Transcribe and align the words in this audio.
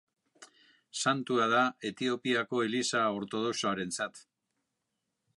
Santua 1.01 1.43
da 1.51 1.59
Etiopiako 1.89 2.63
Eliza 2.69 3.03
Ortodoxoarentzat. 3.19 4.23